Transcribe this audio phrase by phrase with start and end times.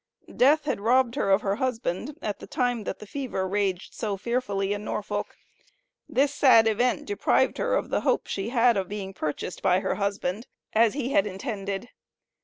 [0.35, 4.17] Death had robbed her of her husband at the time that the fever raged so
[4.17, 5.35] fearfully in Norfolk.
[6.09, 9.93] This sad event deprived her of the hope she had of being purchased by her
[9.93, 11.89] husband, as he had intended.